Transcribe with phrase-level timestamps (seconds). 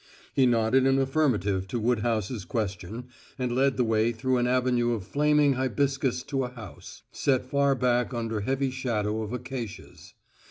[0.33, 5.05] He nodded an affirmative to Woodhouse's question, and led the way through an avenue of
[5.05, 10.15] flaming hibiscus to a house, set far back under heavy shadow of acacias.